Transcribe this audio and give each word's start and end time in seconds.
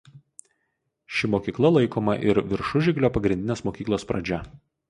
Ši 1.17 1.29
mokykla 1.33 1.71
laikoma 1.75 2.17
ir 2.31 2.41
Viršužiglio 2.55 3.15
pagrindinės 3.19 3.67
mokyklos 3.69 4.09
pradžia. 4.15 4.43